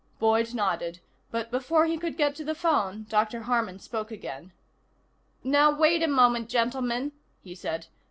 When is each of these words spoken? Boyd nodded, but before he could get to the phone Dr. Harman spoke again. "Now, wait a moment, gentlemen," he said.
Boyd 0.17 0.55
nodded, 0.55 0.99
but 1.29 1.51
before 1.51 1.85
he 1.85 1.95
could 1.95 2.17
get 2.17 2.33
to 2.33 2.43
the 2.43 2.55
phone 2.55 3.05
Dr. 3.07 3.41
Harman 3.43 3.77
spoke 3.77 4.09
again. 4.09 4.51
"Now, 5.43 5.69
wait 5.77 6.01
a 6.01 6.07
moment, 6.07 6.49
gentlemen," 6.49 7.11
he 7.43 7.53
said. 7.53 7.85